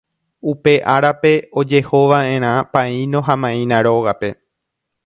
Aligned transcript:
Upe 0.51 0.73
árape 0.93 1.33
ojehova'erã 1.63 2.55
paíno 2.79 3.25
ha 3.29 3.39
maína 3.45 3.83
rógape 3.89 4.35